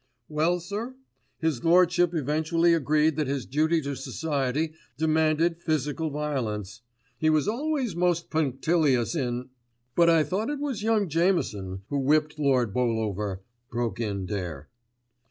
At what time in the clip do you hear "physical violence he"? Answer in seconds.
5.61-7.29